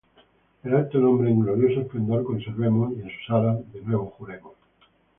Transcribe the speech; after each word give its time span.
el 0.63 0.73
alto 0.75 0.97
nombre 0.97 1.29
en 1.29 1.41
glorioso 1.41 1.81
esplendor 1.81 2.23
conservemos 2.23 2.91
y 2.97 3.01
en 3.01 3.07
sus 3.09 3.29
aras 3.29 3.59
de 3.71 3.81
nuevo 3.83 4.07
juremos 4.17 4.53